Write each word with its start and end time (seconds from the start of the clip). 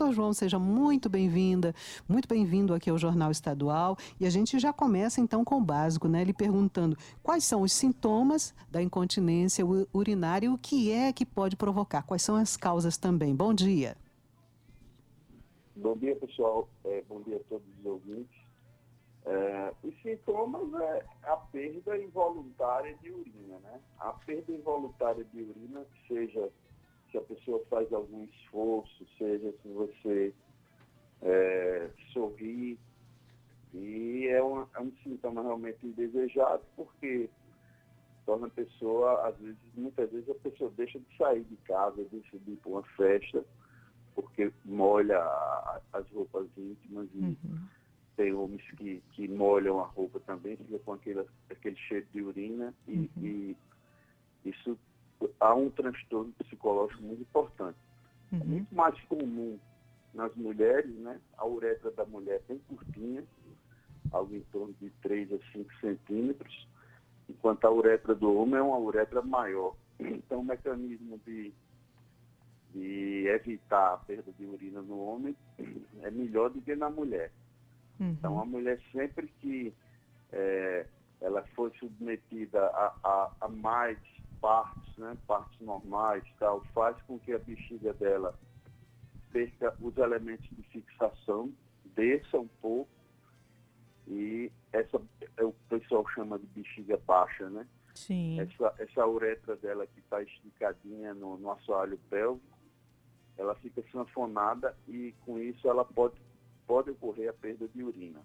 Doutor 0.00 0.14
João, 0.14 0.32
seja 0.32 0.58
muito 0.58 1.10
bem-vinda, 1.10 1.74
muito 2.08 2.26
bem-vindo 2.26 2.72
aqui 2.72 2.88
ao 2.88 2.96
Jornal 2.96 3.30
Estadual. 3.30 3.98
E 4.18 4.24
a 4.24 4.30
gente 4.30 4.58
já 4.58 4.72
começa 4.72 5.20
então 5.20 5.44
com 5.44 5.56
o 5.56 5.60
básico, 5.60 6.08
né? 6.08 6.22
Ele 6.22 6.32
perguntando 6.32 6.96
quais 7.22 7.44
são 7.44 7.60
os 7.60 7.74
sintomas 7.74 8.54
da 8.70 8.82
incontinência 8.82 9.62
urinária 9.92 10.46
e 10.46 10.48
o 10.48 10.56
que 10.56 10.90
é 10.90 11.12
que 11.12 11.26
pode 11.26 11.54
provocar, 11.54 12.02
quais 12.02 12.22
são 12.22 12.36
as 12.36 12.56
causas 12.56 12.96
também. 12.96 13.36
Bom 13.36 13.52
dia. 13.52 13.94
Bom 15.76 15.94
dia, 15.98 16.16
pessoal. 16.16 16.66
É, 16.82 17.04
bom 17.06 17.20
dia 17.20 17.36
a 17.36 17.40
todos 17.40 17.68
os 17.78 17.84
ouvintes. 17.84 18.40
É, 19.26 19.74
os 19.84 19.94
sintomas 20.00 20.72
é 20.80 21.04
a 21.24 21.36
perda 21.36 21.98
involuntária 21.98 22.96
de 23.02 23.10
urina, 23.10 23.58
né? 23.58 23.78
A 23.98 24.14
perda 24.14 24.50
involuntária 24.50 25.24
de 25.24 25.42
urina, 25.42 25.84
seja 26.08 26.48
se 27.10 27.18
a 27.18 27.22
pessoa 27.22 27.62
faz 27.68 27.92
algum 27.92 28.24
esforço, 28.24 29.06
seja 29.18 29.52
se 29.62 29.68
você 29.68 30.34
é, 31.22 31.90
sorri, 32.12 32.78
e 33.72 34.26
é, 34.28 34.42
uma, 34.42 34.68
é 34.74 34.80
um 34.80 34.92
sintoma 35.02 35.42
realmente 35.42 35.86
indesejado, 35.86 36.62
porque 36.76 37.28
torna 38.26 38.46
a 38.46 38.50
pessoa, 38.50 39.28
às 39.28 39.36
vezes, 39.38 39.58
muitas 39.74 40.10
vezes 40.10 40.28
a 40.28 40.34
pessoa 40.34 40.72
deixa 40.76 40.98
de 40.98 41.16
sair 41.16 41.44
de 41.44 41.56
casa, 41.58 42.04
deixa 42.10 42.38
de 42.38 42.52
ir 42.52 42.56
para 42.56 42.70
uma 42.70 42.82
festa, 42.82 43.44
porque 44.14 44.52
molha 44.64 45.20
as 45.92 46.08
roupas 46.10 46.46
íntimas 46.56 47.08
e 47.14 47.18
uhum. 47.18 47.36
tem 48.16 48.32
homens 48.32 48.62
que, 48.72 49.02
que 49.12 49.28
molham 49.28 49.80
a 49.80 49.86
roupa 49.86 50.20
também, 50.20 50.56
fica 50.56 50.78
com 50.80 50.92
aquele, 50.94 51.24
aquele 51.48 51.76
cheiro 51.76 52.06
de 52.12 52.22
urina 52.22 52.74
e, 52.88 52.92
uhum. 52.92 53.08
e 53.16 53.56
isso 54.44 54.76
há 55.38 55.54
um 55.54 55.70
transtorno 55.70 56.32
psicológico 56.38 57.02
muito 57.02 57.22
importante. 57.22 57.78
É 58.32 58.36
uhum. 58.36 58.42
É 58.42 58.44
muito 58.44 58.74
mais 58.74 59.00
comum 59.02 59.58
nas 60.14 60.34
mulheres, 60.34 60.94
né? 60.96 61.20
A 61.36 61.46
uretra 61.46 61.90
da 61.90 62.04
mulher 62.04 62.36
é 62.36 62.42
bem 62.48 62.58
curtinha, 62.68 63.24
algo 64.12 64.34
em 64.34 64.42
torno 64.52 64.74
de 64.80 64.90
3 65.02 65.32
a 65.32 65.38
5 65.52 65.72
centímetros, 65.80 66.68
enquanto 67.28 67.64
a 67.64 67.70
uretra 67.70 68.14
do 68.14 68.34
homem 68.34 68.56
é 68.56 68.62
uma 68.62 68.78
uretra 68.78 69.22
maior. 69.22 69.74
Então, 69.98 70.40
o 70.40 70.44
mecanismo 70.44 71.20
de, 71.26 71.52
de 72.72 73.26
evitar 73.28 73.94
a 73.94 73.98
perda 73.98 74.32
de 74.32 74.46
urina 74.46 74.80
no 74.80 74.98
homem 74.98 75.36
é 76.02 76.10
melhor 76.10 76.50
do 76.50 76.60
que 76.62 76.74
na 76.74 76.88
mulher. 76.88 77.30
Uhum. 77.98 78.10
Então, 78.10 78.40
a 78.40 78.44
mulher 78.44 78.80
sempre 78.92 79.28
que 79.40 79.74
é, 80.32 80.86
ela 81.20 81.42
foi 81.54 81.70
submetida 81.78 82.64
a, 82.68 82.94
a, 83.04 83.32
a 83.42 83.48
mais 83.48 83.98
partes, 84.40 84.96
né, 84.96 85.16
partes 85.26 85.58
normais, 85.60 86.24
tal, 86.38 86.62
faz 86.74 87.00
com 87.02 87.18
que 87.18 87.32
a 87.32 87.38
bexiga 87.38 87.92
dela 87.94 88.38
perca 89.32 89.76
os 89.80 89.96
elementos 89.96 90.48
de 90.50 90.62
fixação, 90.64 91.52
desça 91.94 92.38
um 92.38 92.48
pouco 92.60 92.90
e 94.06 94.50
essa 94.72 95.00
é 95.36 95.44
o 95.44 95.52
pessoal 95.68 96.04
chama 96.08 96.38
de 96.38 96.46
bexiga 96.46 96.96
baixa, 97.06 97.48
né? 97.48 97.66
Sim. 97.94 98.40
Essa, 98.40 98.74
essa 98.78 99.06
uretra 99.06 99.56
dela 99.56 99.86
que 99.86 100.00
está 100.00 100.22
esticadinha 100.22 101.14
no, 101.14 101.36
no 101.38 101.50
assoalho 101.50 101.98
pélvico, 102.08 102.58
ela 103.36 103.54
fica 103.56 103.82
sanfonada 103.92 104.76
e 104.88 105.14
com 105.24 105.38
isso 105.38 105.68
ela 105.68 105.84
pode, 105.84 106.20
pode 106.66 106.90
ocorrer 106.90 107.30
a 107.30 107.32
perda 107.32 107.68
de 107.68 107.82
urina. 107.82 108.20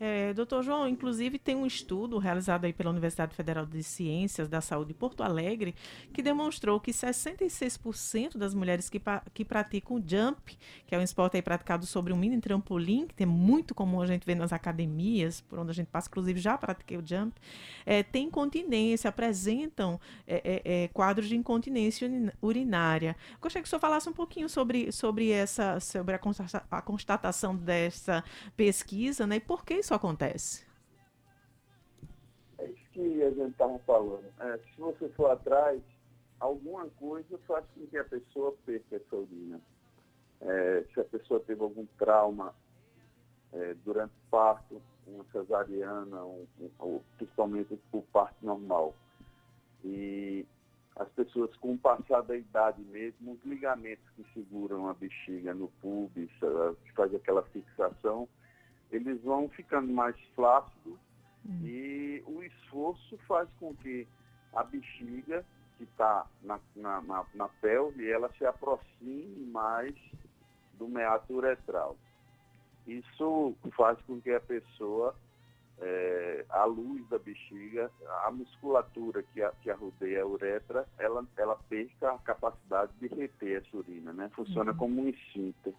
É, 0.00 0.34
doutor 0.34 0.62
João, 0.64 0.88
inclusive 0.88 1.38
tem 1.38 1.54
um 1.54 1.64
estudo 1.64 2.18
realizado 2.18 2.64
aí 2.64 2.72
pela 2.72 2.90
Universidade 2.90 3.34
Federal 3.34 3.64
de 3.64 3.80
Ciências 3.82 4.48
da 4.48 4.60
Saúde 4.60 4.88
de 4.88 4.94
Porto 4.94 5.22
Alegre 5.22 5.72
que 6.12 6.20
demonstrou 6.20 6.80
que 6.80 6.90
66% 6.90 8.36
das 8.36 8.54
mulheres 8.54 8.90
que, 8.90 9.00
que 9.32 9.44
praticam 9.44 10.02
jump, 10.04 10.58
que 10.86 10.94
é 10.94 10.98
um 10.98 11.02
esporte 11.02 11.36
aí 11.36 11.42
praticado 11.42 11.86
sobre 11.86 12.12
um 12.12 12.16
mini 12.16 12.40
trampolim, 12.40 13.06
que 13.06 13.22
é 13.22 13.26
muito 13.26 13.72
comum 13.74 14.02
a 14.02 14.06
gente 14.06 14.26
ver 14.26 14.34
nas 14.34 14.52
academias, 14.52 15.40
por 15.40 15.60
onde 15.60 15.70
a 15.70 15.74
gente 15.74 15.86
passa, 15.86 16.08
inclusive 16.08 16.40
já 16.40 16.58
pratiquei 16.58 16.96
o 16.96 17.06
jump, 17.06 17.32
é, 17.86 18.02
tem 18.02 18.26
incontinência, 18.26 19.08
apresentam 19.08 20.00
é, 20.26 20.62
é, 20.64 20.84
é 20.84 20.88
quadros 20.88 21.28
de 21.28 21.36
incontinência 21.36 22.10
urinária. 22.42 23.16
Gostaria 23.40 23.62
que 23.62 23.68
o 23.68 23.70
senhor 23.70 23.80
falasse 23.80 24.08
um 24.08 24.12
pouquinho 24.12 24.48
sobre, 24.48 24.90
sobre 24.90 25.30
essa, 25.30 25.78
sobre 25.78 26.16
a, 26.16 26.82
constatação 26.82 27.54
dessa 27.54 28.24
pesquisa, 28.56 29.24
né? 29.26 29.36
E 29.36 29.40
por 29.40 29.64
que 29.64 29.83
isso 29.84 29.92
acontece? 29.92 30.66
É 32.56 32.64
isso 32.64 32.90
que 32.92 33.22
a 33.22 33.30
gente 33.30 33.50
estava 33.50 33.78
falando. 33.80 34.24
É, 34.40 34.58
se 34.58 34.80
você 34.80 35.10
for 35.10 35.30
atrás, 35.30 35.82
alguma 36.40 36.86
coisa 36.98 37.38
faz 37.46 37.66
com 37.74 37.86
que 37.86 37.98
a 37.98 38.04
pessoa 38.04 38.54
perca 38.64 38.96
essa 38.96 39.14
urina. 39.14 39.60
É, 40.40 40.84
se 40.92 41.00
a 41.00 41.04
pessoa 41.04 41.38
teve 41.40 41.62
algum 41.62 41.84
trauma 41.98 42.54
é, 43.52 43.74
durante 43.84 44.12
o 44.12 44.30
parto, 44.30 44.80
uma 45.06 45.24
cesariana, 45.30 46.24
um, 46.24 46.46
um, 46.80 47.00
principalmente 47.18 47.78
por 47.90 48.02
parto 48.04 48.36
normal. 48.40 48.94
E 49.84 50.46
as 50.96 51.08
pessoas 51.10 51.54
com 51.56 51.74
o 51.74 51.78
passar 51.78 52.22
da 52.22 52.34
idade 52.34 52.80
mesmo, 52.84 53.32
os 53.32 53.44
ligamentos 53.44 54.04
que 54.16 54.24
seguram 54.32 54.88
a 54.88 54.94
bexiga 54.94 55.52
no 55.52 55.68
pubis, 55.82 56.30
que 56.84 56.92
faz 56.92 57.14
aquela 57.14 57.42
fixação, 57.42 58.26
eles 58.94 59.20
vão 59.22 59.48
ficando 59.48 59.92
mais 59.92 60.16
flácidos 60.34 60.98
hum. 61.44 61.60
e 61.64 62.22
o 62.26 62.42
esforço 62.42 63.18
faz 63.26 63.48
com 63.58 63.74
que 63.74 64.06
a 64.54 64.62
bexiga 64.62 65.44
que 65.76 65.84
está 65.84 66.26
na, 66.42 66.60
na, 66.76 67.00
na, 67.02 67.24
na, 67.34 67.48
pelve, 67.60 68.08
ela 68.08 68.30
se 68.38 68.46
aproxime 68.46 69.46
mais 69.46 69.94
do 70.78 70.86
meato 70.86 71.34
uretral. 71.34 71.96
Isso 72.86 73.56
faz 73.76 74.00
com 74.02 74.20
que 74.20 74.30
a 74.30 74.40
pessoa, 74.40 75.16
é, 75.80 76.44
a 76.50 76.64
luz 76.64 77.08
da 77.08 77.18
bexiga, 77.18 77.90
a 78.24 78.30
musculatura 78.30 79.24
que, 79.24 79.42
a, 79.42 79.50
que 79.62 79.70
arrodeia 79.70 80.22
a 80.22 80.26
uretra, 80.26 80.86
ela, 80.98 81.26
ela 81.36 81.56
perca 81.68 82.12
a 82.12 82.18
capacidade 82.18 82.92
de 83.00 83.08
reter 83.08 83.62
essa 83.62 83.76
urina, 83.76 84.12
né? 84.12 84.30
Funciona 84.36 84.70
uhum. 84.70 84.78
como 84.78 85.02
um 85.02 85.08
esfíncter. 85.08 85.74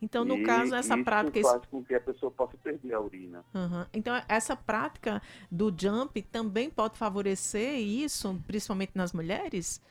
Então, 0.00 0.24
no 0.24 0.38
e 0.38 0.42
caso, 0.44 0.74
essa 0.74 0.94
isso 0.94 1.04
prática. 1.04 1.40
faz 1.42 1.66
com 1.66 1.84
que 1.84 1.94
a 1.94 2.00
pessoa 2.00 2.30
possa 2.30 2.56
perder 2.58 2.94
a 2.94 3.00
urina. 3.00 3.44
Uhum. 3.54 3.84
Então, 3.92 4.14
essa 4.28 4.56
prática 4.56 5.20
do 5.50 5.74
jump 5.76 6.20
também 6.22 6.70
pode 6.70 6.96
favorecer 6.96 7.78
isso, 7.78 8.40
principalmente 8.46 8.92
nas 8.94 9.12
mulheres? 9.12 9.82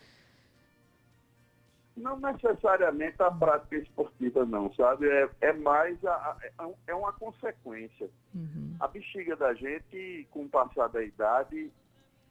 Não 1.95 2.19
necessariamente 2.19 3.21
a 3.21 3.31
prática 3.31 3.75
esportiva, 3.75 4.45
não, 4.45 4.71
sabe? 4.75 5.09
É, 5.09 5.29
é 5.41 5.53
mais 5.53 6.03
a, 6.05 6.37
a, 6.57 6.69
é 6.85 6.93
uma 6.93 7.11
consequência. 7.11 8.09
Uhum. 8.33 8.75
A 8.79 8.87
bexiga 8.87 9.35
da 9.35 9.53
gente, 9.55 10.27
com 10.31 10.43
o 10.43 10.49
passar 10.49 10.87
da 10.89 11.03
idade, 11.03 11.71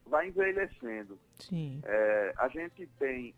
vai 0.06 0.28
envelhecendo. 0.28 1.19
Sim. 1.41 1.81
É, 1.84 2.32
a 2.38 2.48
gente 2.48 2.86
tem 2.98 3.34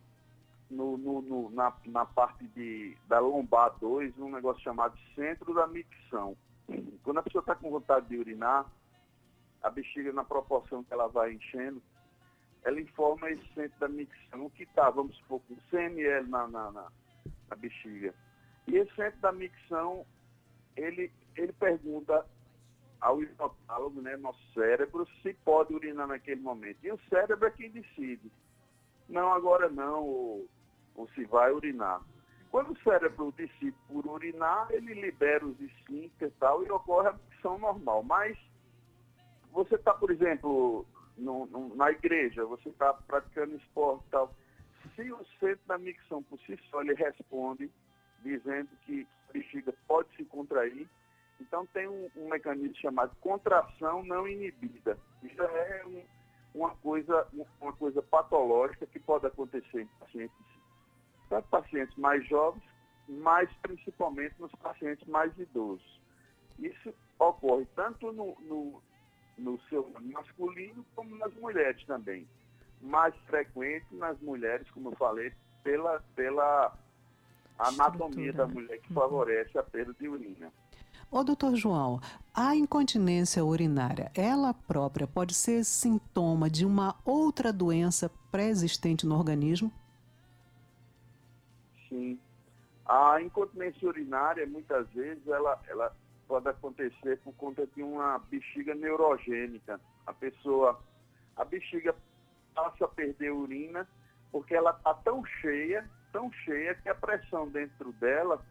no, 0.70 0.96
no, 0.98 1.22
no, 1.22 1.50
na, 1.50 1.72
na 1.86 2.04
parte 2.04 2.46
de, 2.48 2.96
da 3.06 3.18
lombar 3.18 3.74
2 3.78 4.18
um 4.18 4.30
negócio 4.30 4.62
chamado 4.62 4.98
centro 5.14 5.54
da 5.54 5.66
micção. 5.66 6.36
Quando 7.02 7.18
a 7.18 7.22
pessoa 7.22 7.40
está 7.40 7.54
com 7.54 7.70
vontade 7.70 8.08
de 8.08 8.16
urinar, 8.16 8.66
a 9.62 9.70
bexiga, 9.70 10.12
na 10.12 10.24
proporção 10.24 10.84
que 10.84 10.92
ela 10.92 11.08
vai 11.08 11.32
enchendo, 11.32 11.82
ela 12.62 12.80
informa 12.80 13.30
esse 13.30 13.46
centro 13.54 13.78
da 13.80 13.88
micção 13.88 14.50
que 14.50 14.64
está, 14.64 14.90
vamos 14.90 15.16
supor, 15.18 15.40
com 15.48 15.56
100 15.70 15.86
ml 15.86 16.28
na, 16.28 16.46
na, 16.48 16.70
na, 16.70 16.92
na 17.48 17.56
bexiga. 17.56 18.14
E 18.66 18.76
esse 18.76 18.94
centro 18.94 19.20
da 19.20 19.32
micção, 19.32 20.04
ele, 20.76 21.10
ele 21.36 21.52
pergunta 21.54 22.26
ao 23.00 23.22
hipotálamo, 23.22 24.02
né, 24.02 24.16
nosso 24.16 24.40
cérebro, 24.52 25.06
se 25.22 25.32
pode 25.44 25.72
urinar 25.72 26.06
naquele 26.06 26.40
momento. 26.40 26.78
E 26.82 26.92
o 26.92 27.00
cérebro 27.08 27.46
é 27.46 27.50
quem 27.50 27.70
decide. 27.70 28.30
Não, 29.08 29.32
agora 29.32 29.70
não, 29.70 30.44
ou 30.98 31.08
se 31.10 31.24
vai 31.24 31.52
urinar. 31.52 32.02
Quando 32.50 32.72
o 32.72 32.82
cérebro 32.82 33.32
decide 33.36 33.76
por 33.86 34.04
urinar, 34.06 34.66
ele 34.70 34.94
libera 34.94 35.46
os 35.46 35.58
esfíncteres 35.60 36.34
e 36.34 36.38
tal, 36.38 36.64
e 36.64 36.70
ocorre 36.70 37.08
a 37.08 37.12
micção 37.12 37.58
normal. 37.58 38.02
Mas 38.02 38.36
você 39.52 39.76
está, 39.76 39.94
por 39.94 40.10
exemplo, 40.10 40.84
no, 41.16 41.46
no, 41.46 41.74
na 41.76 41.90
igreja, 41.90 42.44
você 42.44 42.68
está 42.68 42.92
praticando 42.92 43.54
esporte 43.56 44.04
e 44.06 44.10
tal. 44.10 44.34
Se 44.96 45.12
o 45.12 45.24
centro 45.38 45.60
da 45.66 45.78
micção 45.78 46.22
por 46.22 46.38
si 46.40 46.58
só 46.70 46.82
ele 46.82 46.94
responde 46.94 47.70
dizendo 48.22 48.68
que 48.84 49.06
a 49.28 49.32
bexiga 49.32 49.72
pode 49.86 50.08
se 50.16 50.24
contrair, 50.24 50.88
então 51.40 51.64
tem 51.66 51.86
um, 51.86 52.10
um 52.16 52.28
mecanismo 52.28 52.74
chamado 52.76 53.14
contração 53.20 54.02
não 54.04 54.26
inibida. 54.26 54.98
Isso 55.22 55.40
é 55.40 55.84
um, 55.86 56.02
uma, 56.54 56.74
coisa, 56.76 57.28
uma 57.60 57.72
coisa 57.74 58.02
patológica 58.02 58.86
que 58.86 58.98
pode 58.98 59.26
acontecer 59.26 59.82
em 59.82 59.86
pacientes 60.00 60.57
tanto 61.28 61.48
pacientes 61.48 61.96
mais 61.96 62.26
jovens, 62.28 62.62
mas 63.08 63.50
principalmente 63.62 64.34
nos 64.38 64.52
pacientes 64.52 65.06
mais 65.08 65.36
idosos. 65.38 66.00
Isso 66.58 66.92
ocorre 67.18 67.66
tanto 67.74 68.12
no, 68.12 68.36
no, 68.42 68.82
no 69.38 69.60
seu 69.68 69.90
masculino 70.00 70.84
como 70.94 71.16
nas 71.16 71.34
mulheres 71.34 71.84
também. 71.86 72.26
Mais 72.80 73.14
frequente 73.26 73.86
nas 73.92 74.18
mulheres, 74.20 74.68
como 74.70 74.90
eu 74.90 74.96
falei, 74.96 75.32
pela, 75.62 76.00
pela 76.14 76.76
anatomia 77.58 78.32
da 78.32 78.46
mulher 78.46 78.78
que 78.80 78.92
favorece 78.92 79.56
a 79.58 79.62
perda 79.62 79.94
de 79.98 80.08
urina. 80.08 80.52
Ô, 81.10 81.24
doutor 81.24 81.56
João, 81.56 82.00
a 82.34 82.54
incontinência 82.54 83.42
urinária, 83.42 84.12
ela 84.14 84.52
própria 84.52 85.06
pode 85.06 85.34
ser 85.34 85.64
sintoma 85.64 86.50
de 86.50 86.66
uma 86.66 86.94
outra 87.04 87.50
doença 87.50 88.10
pré-existente 88.30 89.06
no 89.06 89.16
organismo? 89.16 89.72
Sim. 91.88 92.18
A 92.86 93.20
incontinência 93.20 93.86
urinária, 93.86 94.46
muitas 94.46 94.88
vezes, 94.90 95.26
ela, 95.26 95.60
ela 95.68 95.94
pode 96.26 96.48
acontecer 96.48 97.18
por 97.18 97.34
conta 97.34 97.66
de 97.66 97.82
uma 97.82 98.18
bexiga 98.18 98.74
neurogênica. 98.74 99.80
A 100.06 100.12
pessoa, 100.12 100.80
a 101.36 101.44
bexiga 101.44 101.94
passa 102.54 102.84
a 102.84 102.88
perder 102.88 103.30
urina 103.30 103.86
porque 104.30 104.54
ela 104.54 104.70
está 104.70 104.94
tão 104.94 105.24
cheia, 105.24 105.88
tão 106.12 106.30
cheia, 106.32 106.74
que 106.74 106.88
a 106.88 106.94
pressão 106.94 107.48
dentro 107.48 107.92
dela 107.92 108.44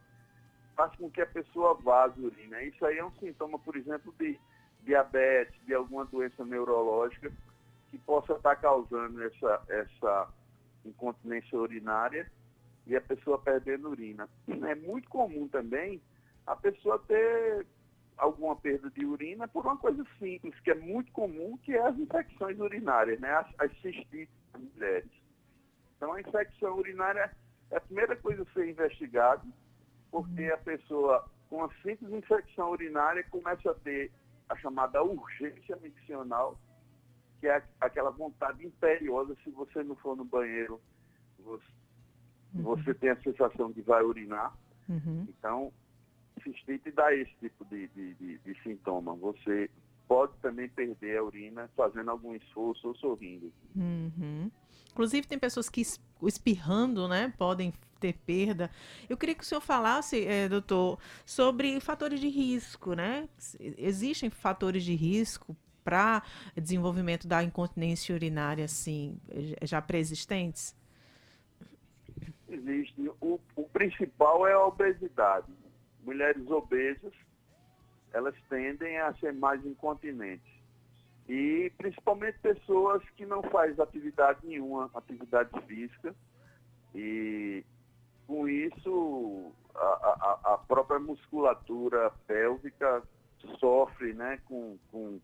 faz 0.75 0.95
com 0.95 1.10
que 1.10 1.22
a 1.22 1.25
pessoa 1.25 1.74
vaze 1.75 2.19
urina. 2.19 2.62
Isso 2.62 2.86
aí 2.86 2.98
é 2.98 3.06
um 3.06 3.12
sintoma, 3.13 3.57
por 3.60 3.75
exemplo, 3.75 4.13
de 4.19 4.39
diabetes, 4.84 5.60
de 5.66 5.74
alguma 5.74 6.06
doença 6.06 6.45
neurológica 6.45 7.31
que 7.89 7.98
possa 8.00 8.34
estar 8.34 8.56
causando 8.57 9.24
essa, 9.24 9.62
essa 9.69 10.28
incontinência 10.86 11.57
urinária 11.57 12.31
e 12.88 12.95
a 12.95 13.01
pessoa 13.01 13.38
perdendo 13.39 13.89
urina. 13.89 14.30
É 14.48 14.75
muito 14.75 15.10
comum 15.10 15.48
também 15.48 16.01
a 16.45 16.56
pessoa 16.56 16.98
ter 17.00 17.66
alguma 18.18 18.56
perda 18.56 18.89
de 18.89 19.06
urina 19.06 19.48
por 19.48 19.66
uma 19.66 19.78
coisa 19.78 20.04
simples, 20.18 20.60
que 20.62 20.72
é 20.72 20.75
muito 20.75 21.12
comum, 21.12 21.57
que 21.57 21.74
é 21.74 21.86
as 21.86 21.98
infecções 21.98 22.60
urinárias, 22.60 23.19
né? 23.19 23.31
as, 23.31 23.48
as 23.60 23.72
cistites 23.81 24.34
das 24.51 24.62
mulheres. 24.62 25.12
Então, 25.95 26.13
a 26.13 26.22
infecção 26.22 26.78
urinária 26.78 27.31
é 27.69 27.78
a 27.78 27.81
primeira 27.81 28.16
coisa 28.16 28.44
a 28.44 28.54
ser 28.54 28.69
investigada, 28.69 29.44
porque 30.10 30.45
a 30.45 30.57
pessoa 30.57 31.30
com 31.50 31.63
a 31.63 31.69
simples 31.81 32.12
infecção 32.12 32.72
urinária 32.72 33.24
começa 33.30 33.72
a 33.72 33.75
ter 33.75 34.12
a 34.50 34.56
chamada 34.56 35.04
urgência 35.04 35.75
miccional, 35.78 36.60
que 37.39 37.48
é 37.48 37.62
aquela 37.80 38.10
vontade 38.10 38.66
imperiosa, 38.66 39.36
se 39.44 39.51
você 39.51 39.84
não 39.84 39.95
for 39.98 40.16
no 40.16 40.25
banheiro, 40.25 40.81
você, 41.39 41.63
uhum. 42.53 42.63
você 42.63 42.94
tem 42.94 43.09
a 43.09 43.21
sensação 43.21 43.71
de 43.71 43.81
vai 43.81 44.03
urinar. 44.03 44.55
Uhum. 44.89 45.27
Então, 45.29 45.71
cistite 46.44 46.91
dá 46.91 47.13
esse 47.13 47.33
tipo 47.39 47.65
de, 47.65 47.88
de, 47.89 48.13
de, 48.15 48.38
de 48.39 48.63
sintoma. 48.63 49.15
Você 49.15 49.69
pode 50.07 50.33
também 50.41 50.69
perder 50.69 51.17
a 51.17 51.23
urina 51.23 51.69
fazendo 51.75 52.09
algum 52.09 52.33
esforço 52.33 52.88
ou 52.88 52.95
sorrindo. 52.95 53.51
Uhum. 53.75 54.49
Inclusive, 54.91 55.27
tem 55.27 55.38
pessoas 55.38 55.69
que 55.69 55.81
espirrando, 56.23 57.07
né, 57.07 57.33
podem 57.38 57.73
ter 57.99 58.13
perda. 58.13 58.71
Eu 59.09 59.17
queria 59.17 59.35
que 59.35 59.43
o 59.43 59.45
senhor 59.45 59.61
falasse, 59.61 60.25
é, 60.25 60.47
doutor, 60.47 61.00
sobre 61.25 61.79
fatores 61.79 62.19
de 62.19 62.29
risco, 62.29 62.93
né? 62.93 63.27
Existem 63.59 64.29
fatores 64.29 64.83
de 64.83 64.95
risco 64.95 65.55
para 65.83 66.23
desenvolvimento 66.55 67.27
da 67.27 67.43
incontinência 67.43 68.13
urinária, 68.13 68.65
assim, 68.65 69.19
já 69.61 69.81
pré-existentes? 69.81 70.75
Existe. 72.49 73.09
O, 73.21 73.39
o 73.55 73.63
principal 73.69 74.47
é 74.47 74.53
a 74.53 74.65
obesidade. 74.65 75.51
Mulheres 76.03 76.49
obesas, 76.49 77.13
elas 78.13 78.35
tendem 78.49 78.97
a 78.99 79.13
ser 79.15 79.33
mais 79.33 79.65
incontinentes 79.65 80.57
e 81.27 81.71
principalmente 81.77 82.39
pessoas 82.39 83.03
que 83.17 83.25
não 83.25 83.44
fazem 83.44 83.81
atividade 83.83 84.39
nenhuma, 84.44 84.89
atividade 84.94 85.49
física, 85.67 86.15
e 86.95 87.65
com 88.25 88.47
isso 88.47 89.51
a, 89.75 90.39
a, 90.45 90.53
a 90.53 90.57
própria 90.57 91.00
musculatura 91.00 92.11
pélvica 92.25 93.03
sofre 93.59 94.13
né, 94.13 94.39
com, 94.45 94.77
com 94.89 95.19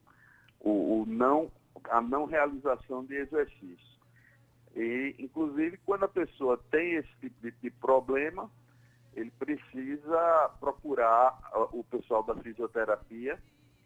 o, 0.60 1.02
o, 1.02 1.06
não, 1.08 1.50
a 1.90 2.02
não 2.02 2.26
realização 2.26 3.06
de 3.06 3.16
exercício. 3.16 3.94
E, 4.76 5.16
inclusive, 5.20 5.78
quando 5.86 6.06
a 6.06 6.08
pessoa 6.08 6.58
tem 6.72 6.96
esse 6.96 7.10
tipo 7.20 7.40
de, 7.42 7.52
de 7.52 7.70
problema, 7.70 8.50
ele 9.14 9.32
precisa 9.32 10.50
procurar 10.60 11.38
o 11.72 11.84
pessoal 11.84 12.24
da 12.24 12.36
fisioterapia 12.36 13.40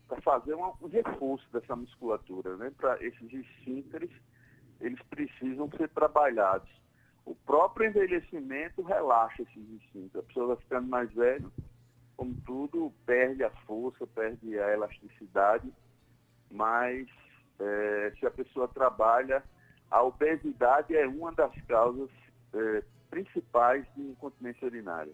para 0.08 0.22
fazer 0.22 0.56
um, 0.56 0.72
um 0.82 0.88
reforço 0.88 1.46
dessa 1.52 1.76
musculatura, 1.76 2.56
né? 2.56 2.72
Para 2.78 3.04
esses 3.04 3.34
esfínteres, 3.34 4.12
eles 4.80 5.02
precisam 5.10 5.70
ser 5.72 5.90
trabalhados. 5.90 6.70
O 7.26 7.36
próprio 7.36 7.90
envelhecimento 7.90 8.82
relaxa 8.82 9.42
esses 9.42 9.70
esfínteres. 9.82 10.16
A 10.16 10.24
pessoa 10.24 10.48
vai 10.48 10.56
ficando 10.58 10.88
mais 10.88 11.12
velha, 11.14 11.52
como 12.16 12.34
tudo, 12.46 12.94
perde 13.06 13.44
a 13.44 13.50
força, 13.66 14.08
perde 14.08 14.58
a 14.58 14.72
elasticidade, 14.72 15.72
mas 16.50 17.08
é, 17.60 18.14
se 18.18 18.26
a 18.26 18.32
pessoa 18.32 18.68
trabalha, 18.70 19.44
a 19.90 20.04
obesidade 20.04 20.96
é 20.96 21.08
uma 21.08 21.32
das 21.32 21.54
causas 21.68 22.10
é, 22.54 22.84
principais 23.10 23.86
de 23.96 24.02
incontinência 24.02 24.66
urinária. 24.66 25.14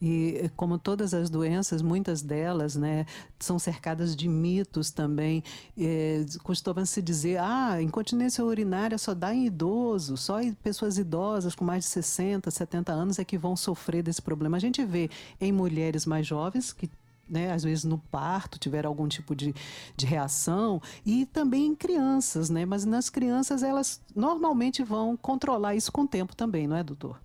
E 0.00 0.50
como 0.54 0.78
todas 0.78 1.14
as 1.14 1.30
doenças, 1.30 1.80
muitas 1.80 2.20
delas 2.20 2.76
né, 2.76 3.06
são 3.38 3.58
cercadas 3.58 4.14
de 4.14 4.28
mitos 4.28 4.90
também. 4.90 5.42
É, 5.78 6.24
Costuma-se 6.42 7.00
dizer, 7.00 7.38
ah, 7.40 7.80
incontinência 7.80 8.44
urinária 8.44 8.98
só 8.98 9.14
dá 9.14 9.34
em 9.34 9.46
idoso, 9.46 10.16
só 10.18 10.40
em 10.40 10.52
pessoas 10.52 10.98
idosas 10.98 11.54
com 11.54 11.64
mais 11.64 11.84
de 11.84 11.90
60, 11.90 12.50
70 12.50 12.92
anos 12.92 13.18
é 13.18 13.24
que 13.24 13.38
vão 13.38 13.56
sofrer 13.56 14.02
desse 14.02 14.20
problema. 14.20 14.58
A 14.58 14.60
gente 14.60 14.84
vê 14.84 15.08
em 15.40 15.50
mulheres 15.50 16.04
mais 16.04 16.26
jovens 16.26 16.74
que 16.74 16.90
né, 17.28 17.52
às 17.52 17.64
vezes 17.64 17.84
no 17.84 17.98
parto 17.98 18.58
tiveram 18.58 18.88
algum 18.88 19.08
tipo 19.08 19.34
de, 19.34 19.54
de 19.96 20.06
reação 20.06 20.80
e 21.04 21.26
também 21.26 21.66
em 21.66 21.74
crianças, 21.74 22.50
né? 22.50 22.64
Mas 22.64 22.84
nas 22.84 23.10
crianças 23.10 23.62
elas 23.62 24.02
normalmente 24.14 24.82
vão 24.82 25.16
controlar 25.16 25.74
isso 25.74 25.90
com 25.92 26.02
o 26.02 26.08
tempo 26.08 26.34
também, 26.36 26.66
não 26.66 26.76
é, 26.76 26.82
doutor? 26.82 27.20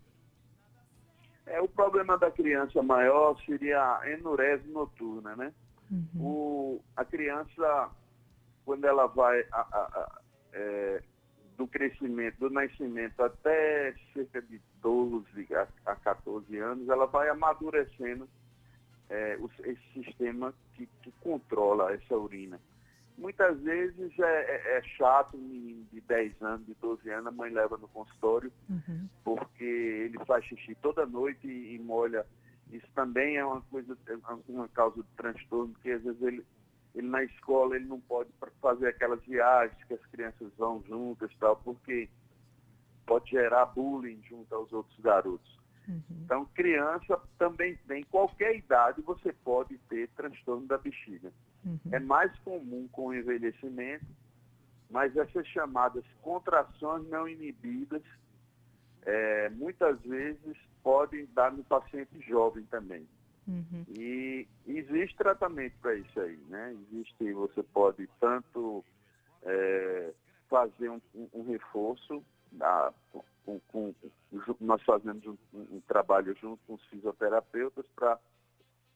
É, 1.45 1.61
o 1.61 1.67
problema 1.67 2.17
da 2.17 2.31
criança 2.31 2.81
maior 2.81 3.37
seria 3.45 3.97
a 3.97 4.09
enurese 4.09 4.67
noturna, 4.69 5.35
né? 5.35 5.53
Uhum. 5.91 6.07
O, 6.15 6.81
a 6.95 7.03
criança, 7.03 7.89
quando 8.63 8.85
ela 8.85 9.07
vai 9.07 9.45
a, 9.51 9.59
a, 9.59 9.79
a, 9.79 10.21
é, 10.53 11.03
do 11.57 11.67
crescimento, 11.67 12.39
do 12.39 12.49
nascimento 12.49 13.21
até 13.21 13.93
cerca 14.13 14.41
de 14.41 14.61
12 14.81 15.25
a, 15.85 15.95
14 15.95 16.57
anos, 16.57 16.87
ela 16.87 17.05
vai 17.05 17.29
amadurecendo 17.29 18.27
é, 19.11 19.37
esse 19.65 19.93
sistema 19.93 20.53
que, 20.73 20.87
que 21.03 21.11
controla 21.21 21.93
essa 21.93 22.17
urina. 22.17 22.59
Muitas 23.17 23.59
vezes 23.59 24.17
é, 24.17 24.23
é, 24.23 24.77
é, 24.77 24.81
chato, 24.97 25.35
um 25.35 25.41
menino 25.41 25.85
de 25.91 25.99
10 26.01 26.41
anos, 26.41 26.65
de 26.65 26.73
12 26.75 27.09
anos, 27.09 27.27
a 27.27 27.31
mãe 27.31 27.51
leva 27.51 27.77
no 27.77 27.87
consultório, 27.89 28.51
uhum. 28.69 29.07
porque 29.23 29.63
ele 29.63 30.17
faz 30.25 30.45
xixi 30.45 30.75
toda 30.81 31.05
noite 31.05 31.45
e, 31.45 31.75
e, 31.75 31.79
molha. 31.79 32.25
Isso 32.71 32.87
também 32.95 33.35
é 33.35 33.45
uma 33.45 33.61
coisa, 33.63 33.97
é 34.07 34.17
uma 34.47 34.67
causa 34.69 35.03
de 35.03 35.09
transtorno, 35.17 35.73
porque 35.73 35.91
às 35.91 36.01
vezes 36.01 36.21
ele, 36.21 36.45
ele 36.95 37.07
na 37.07 37.23
escola 37.25 37.75
ele 37.75 37.85
não 37.85 37.99
pode 37.99 38.29
fazer 38.61 38.87
aquelas 38.87 39.21
viagens 39.25 39.83
que 39.83 39.93
as 39.93 40.05
crianças 40.05 40.49
vão 40.57 40.81
juntas 40.87 41.29
tal, 41.37 41.57
porque 41.57 42.09
pode 43.05 43.29
gerar 43.29 43.65
bullying 43.65 44.21
junto 44.23 44.55
aos 44.55 44.71
outros 44.71 44.97
garotos. 45.01 45.60
Uhum. 45.87 46.01
Então, 46.23 46.45
criança 46.53 47.19
também 47.37 47.75
tem, 47.87 48.03
qualquer 48.03 48.55
idade 48.55 49.01
você 49.01 49.33
pode 49.33 49.77
ter 49.89 50.07
transtorno 50.09 50.67
da 50.67 50.77
bexiga. 50.77 51.31
Uhum. 51.65 51.79
É 51.91 51.99
mais 51.99 52.37
comum 52.39 52.87
com 52.91 53.07
o 53.07 53.13
envelhecimento, 53.13 54.05
mas 54.89 55.15
essas 55.15 55.47
chamadas 55.47 56.03
contrações 56.21 57.07
não 57.09 57.27
inibidas, 57.27 58.03
é, 59.03 59.49
muitas 59.49 59.99
vezes 60.01 60.57
podem 60.83 61.27
dar 61.33 61.51
no 61.51 61.63
paciente 61.63 62.19
jovem 62.21 62.63
também. 62.65 63.07
Uhum. 63.47 63.85
E 63.89 64.47
existe 64.67 65.17
tratamento 65.17 65.73
para 65.81 65.95
isso 65.95 66.19
aí, 66.19 66.37
né? 66.47 66.75
Existe, 66.91 67.33
você 67.33 67.63
pode 67.63 68.07
tanto 68.19 68.83
é, 69.43 70.13
fazer 70.49 70.89
um, 70.89 71.01
um, 71.15 71.27
um 71.33 71.43
reforço, 71.43 72.23
da, 72.51 72.93
com, 73.45 73.59
com, 73.67 73.93
nós 74.59 74.81
fazemos 74.83 75.25
um, 75.25 75.37
um, 75.53 75.81
trabalho 75.87 76.35
junto 76.39 76.59
com 76.65 76.75
os 76.75 76.85
fisioterapeutas 76.85 77.85
para 77.95 78.19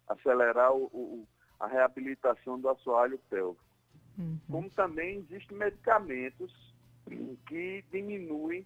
acelerar 0.07 0.73
o, 0.73 0.85
o, 0.85 1.27
a 1.59 1.67
reabilitação 1.67 2.59
do 2.59 2.69
assoalho 2.69 3.19
pélvico. 3.29 3.63
Uhum. 4.17 4.39
Como 4.49 4.69
também 4.69 5.17
existem 5.17 5.57
medicamentos 5.57 6.73
que 7.47 7.83
diminuem 7.91 8.65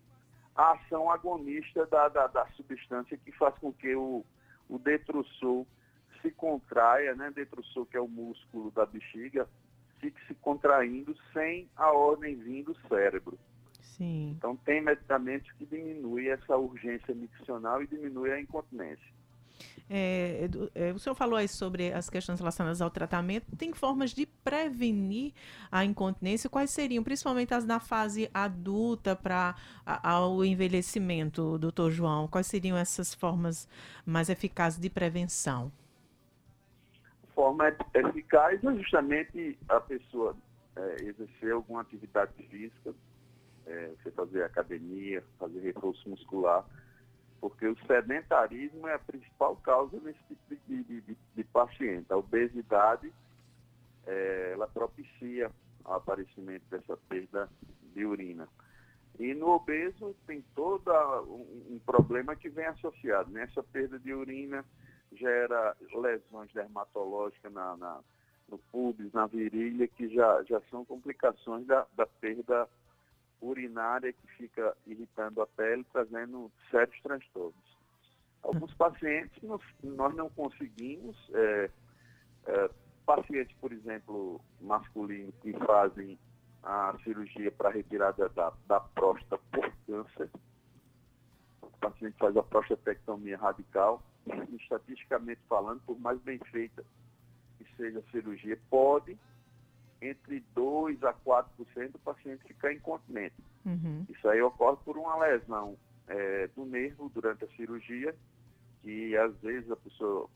a 0.55 0.73
ação 0.73 1.09
agonista 1.09 1.85
da, 1.87 2.09
da, 2.09 2.27
da 2.27 2.45
substância 2.49 3.17
que 3.17 3.31
faz 3.33 3.57
com 3.59 3.71
que 3.71 3.95
o, 3.95 4.25
o 4.67 4.77
detrusor 4.77 5.65
se 6.21 6.31
contraia, 6.31 7.15
né? 7.15 7.31
Detrusor 7.31 7.85
que 7.85 7.97
é 7.97 8.01
o 8.01 8.07
músculo 8.07 8.71
da 8.71 8.85
bexiga, 8.85 9.47
fique 9.99 10.19
se 10.27 10.35
contraindo 10.35 11.15
sem 11.33 11.69
a 11.75 11.91
ordem 11.91 12.35
vindo 12.35 12.73
do 12.73 12.87
cérebro. 12.87 13.39
Sim. 13.99 14.33
Então 14.37 14.55
tem 14.55 14.81
medicamentos 14.81 15.51
que 15.57 15.65
diminuem 15.65 16.29
essa 16.29 16.55
urgência 16.55 17.13
miccional 17.13 17.83
e 17.83 17.87
diminui 17.87 18.31
a 18.31 18.39
incontinência. 18.39 19.19
É, 19.89 20.47
é, 20.73 20.93
o 20.93 20.99
senhor 20.99 21.15
falou 21.15 21.35
aí 21.35 21.49
sobre 21.49 21.91
as 21.91 22.09
questões 22.09 22.39
relacionadas 22.39 22.81
ao 22.81 22.89
tratamento. 22.89 23.57
Tem 23.57 23.73
formas 23.73 24.11
de 24.11 24.25
prevenir 24.25 25.33
a 25.69 25.83
incontinência? 25.83 26.49
Quais 26.49 26.69
seriam, 26.69 27.03
principalmente 27.03 27.53
as 27.53 27.65
na 27.65 27.81
fase 27.81 28.29
adulta 28.33 29.17
para 29.17 29.53
ao 29.85 30.45
envelhecimento, 30.45 31.57
doutor 31.57 31.91
João? 31.91 32.25
Quais 32.25 32.47
seriam 32.47 32.77
essas 32.77 33.13
formas 33.13 33.67
mais 34.05 34.29
eficazes 34.29 34.79
de 34.79 34.89
prevenção? 34.89 35.69
Forma 37.35 37.67
eficaz 37.93 38.63
é 38.63 38.73
justamente 38.75 39.57
a 39.67 39.81
pessoa 39.81 40.37
é, 40.77 41.03
exercer 41.03 41.51
alguma 41.51 41.81
atividade 41.81 42.31
física, 42.49 42.93
é, 43.65 43.91
você 44.01 44.11
fazer 44.11 44.43
academia, 44.43 45.23
fazer 45.37 45.59
reforço 45.59 46.09
muscular 46.09 46.65
porque 47.39 47.65
o 47.67 47.77
sedentarismo 47.85 48.87
é 48.87 48.95
a 48.95 48.99
principal 48.99 49.55
causa 49.57 49.99
desse 49.99 50.19
tipo 50.27 50.55
de, 50.67 50.83
de, 50.83 51.01
de, 51.01 51.17
de 51.35 51.43
paciente. 51.45 52.11
A 52.11 52.17
obesidade, 52.17 53.11
é, 54.05 54.51
ela 54.53 54.67
propicia 54.67 55.51
o 55.85 55.93
aparecimento 55.93 56.63
dessa 56.69 56.97
perda 56.97 57.49
de 57.93 58.05
urina. 58.05 58.47
E 59.17 59.33
no 59.33 59.49
obeso 59.49 60.15
tem 60.25 60.43
todo 60.55 60.91
um, 61.23 61.75
um 61.75 61.79
problema 61.85 62.35
que 62.35 62.49
vem 62.49 62.65
associado. 62.65 63.29
Né? 63.31 63.43
Essa 63.43 63.63
perda 63.63 63.99
de 63.99 64.13
urina 64.13 64.63
gera 65.13 65.75
lesões 65.93 66.51
dermatológicas 66.53 67.51
na, 67.51 67.75
na, 67.75 67.99
no 68.47 68.57
pubis, 68.71 69.11
na 69.11 69.27
virilha, 69.27 69.87
que 69.87 70.07
já, 70.09 70.43
já 70.43 70.61
são 70.69 70.85
complicações 70.85 71.65
da, 71.65 71.85
da 71.95 72.05
perda 72.05 72.67
urinária 73.41 74.13
que 74.13 74.27
fica 74.37 74.75
irritando 74.85 75.41
a 75.41 75.47
pele, 75.47 75.85
trazendo 75.91 76.51
sérios 76.69 76.99
transtornos. 77.01 77.77
Alguns 78.41 78.73
pacientes 78.75 79.41
nós, 79.43 79.61
não 80.15 80.29
conseguimos, 80.29 81.17
é, 81.33 81.69
é, 82.45 82.69
pacientes, 83.05 83.55
por 83.59 83.71
exemplo, 83.71 84.39
masculinos 84.61 85.35
que 85.41 85.53
fazem 85.65 86.17
a 86.63 86.95
cirurgia 87.03 87.51
para 87.51 87.69
retirada 87.69 88.29
da, 88.29 88.53
da 88.67 88.79
próstata 88.79 89.41
por 89.51 89.71
câncer, 89.85 90.29
o 91.61 91.69
paciente 91.79 92.17
faz 92.17 92.35
a 92.35 92.43
prostatectomia 92.43 93.37
radical, 93.37 94.03
estatisticamente 94.53 95.41
falando, 95.47 95.81
por 95.85 95.99
mais 95.99 96.19
bem 96.21 96.39
feita 96.51 96.83
que 97.57 97.65
seja 97.75 97.99
a 97.99 98.11
cirurgia, 98.11 98.59
pode 98.69 99.17
entre 100.01 100.43
2 100.55 101.03
a 101.03 101.13
4% 101.13 101.91
do 101.91 101.99
paciente 101.99 102.43
ficar 102.47 102.73
incontinente. 102.73 103.35
Uhum. 103.65 104.05
Isso 104.09 104.27
aí 104.29 104.41
ocorre 104.41 104.77
por 104.83 104.97
uma 104.97 105.17
lesão 105.17 105.77
é, 106.07 106.47
do 106.47 106.65
nervo 106.65 107.11
durante 107.13 107.43
a 107.43 107.47
cirurgia, 107.49 108.15
que 108.81 109.15
às 109.17 109.35
vezes 109.41 109.69
a 109.69 109.75
pessoa, 109.75 110.29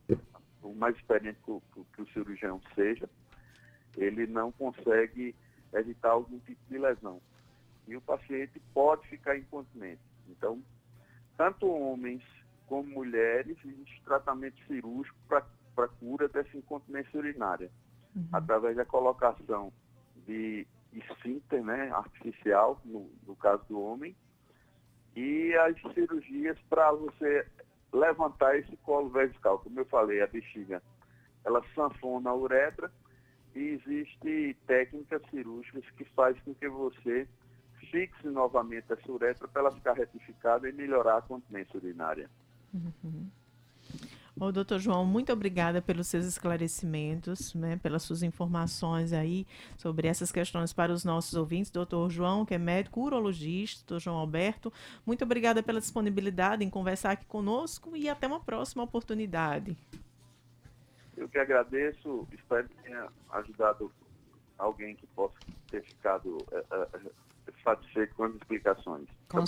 o 0.61 0.73
mais 0.75 0.95
experiente 0.97 1.39
que, 1.45 1.85
que 1.93 2.01
o 2.01 2.07
cirurgião 2.13 2.61
seja, 2.75 3.09
ele 3.95 4.27
não 4.27 4.51
consegue 4.51 5.33
evitar 5.73 6.09
algum 6.09 6.39
tipo 6.39 6.61
de 6.69 6.77
lesão. 6.77 7.21
E 7.87 7.95
o 7.95 8.01
paciente 8.01 8.61
pode 8.73 9.07
ficar 9.07 9.37
incontinente. 9.37 10.01
Então, 10.29 10.61
tanto 11.37 11.67
homens 11.67 12.23
como 12.67 12.89
mulheres, 12.89 13.57
existe 13.63 14.01
tratamento 14.03 14.61
cirúrgico 14.65 15.17
para 15.27 15.87
cura 15.99 16.27
dessa 16.27 16.55
incontinência 16.57 17.17
urinária 17.17 17.69
uhum. 18.15 18.27
através 18.31 18.75
da 18.75 18.85
colocação 18.85 19.71
de 20.25 20.67
esfíncter 20.93 21.63
né, 21.63 21.91
artificial, 21.91 22.79
no, 22.85 23.09
no 23.25 23.35
caso 23.35 23.63
do 23.67 23.81
homem, 23.81 24.15
e 25.15 25.53
as 25.55 25.79
cirurgias 25.93 26.57
para 26.69 26.91
você 26.91 27.45
levantar 27.91 28.57
esse 28.57 28.75
colo 28.77 29.09
vertical. 29.09 29.59
Como 29.59 29.79
eu 29.79 29.85
falei, 29.85 30.21
a 30.21 30.27
bexiga, 30.27 30.81
ela 31.45 31.63
sanfona 31.75 32.29
a 32.29 32.35
uretra 32.35 32.91
e 33.55 33.59
existe 33.59 34.57
técnicas 34.65 35.21
cirúrgicas 35.29 35.83
que 35.91 36.03
faz 36.05 36.39
com 36.41 36.53
que 36.55 36.67
você 36.67 37.27
fixe 37.91 38.27
novamente 38.27 38.91
essa 38.91 39.11
uretra 39.11 39.47
para 39.47 39.61
ela 39.61 39.71
ficar 39.71 39.93
retificada 39.93 40.67
e 40.67 40.73
melhorar 40.73 41.17
a 41.17 41.21
continência 41.21 41.77
urinária. 41.77 42.29
Uhum. 42.73 43.29
Ô, 44.39 44.51
doutor 44.51 44.79
João, 44.79 45.05
muito 45.05 45.31
obrigada 45.31 45.79
pelos 45.79 46.07
seus 46.07 46.25
esclarecimentos, 46.25 47.53
né, 47.53 47.77
pelas 47.77 48.01
suas 48.01 48.23
informações 48.23 49.13
aí 49.13 49.45
sobre 49.77 50.07
essas 50.07 50.31
questões 50.31 50.73
para 50.73 50.91
os 50.91 51.05
nossos 51.05 51.35
ouvintes. 51.35 51.69
Doutor 51.69 52.09
João, 52.09 52.43
que 52.43 52.55
é 52.55 52.57
médico 52.57 53.01
urologista, 53.01 53.81
doutor 53.81 54.01
João 54.01 54.17
Alberto, 54.17 54.73
muito 55.05 55.23
obrigada 55.23 55.61
pela 55.61 55.79
disponibilidade 55.79 56.63
em 56.63 56.69
conversar 56.69 57.11
aqui 57.11 57.25
conosco 57.25 57.95
e 57.95 58.09
até 58.09 58.25
uma 58.25 58.39
próxima 58.39 58.83
oportunidade. 58.83 59.77
Eu 61.15 61.29
que 61.29 61.37
agradeço, 61.37 62.27
espero 62.33 62.67
que 62.67 62.75
tenha 62.83 63.07
ajudado 63.33 63.91
alguém 64.57 64.95
que 64.95 65.05
possa 65.07 65.35
ter 65.69 65.83
ficado 65.83 66.37
é, 66.51 66.57
é, 66.57 66.87
satisfeito 67.63 68.15
com 68.15 68.23
as 68.23 68.35
explicações. 68.35 69.07
Com 69.29 69.45